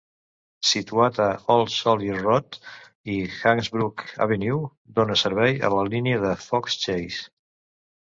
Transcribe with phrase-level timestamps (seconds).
[0.69, 2.57] Situat a Old Soldiers Road
[3.17, 4.59] i Hasbrook Avenue,
[4.99, 7.27] dona servei a la línia de Fox Chase.